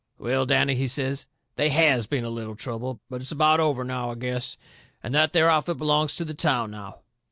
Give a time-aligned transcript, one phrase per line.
[0.17, 1.27] "Well, Danny," he says,
[1.57, 2.99] "they HAS been a little trouble.
[3.07, 4.57] But it's about over, now, I guess.
[5.03, 7.01] And that there outfit belongs to the town now."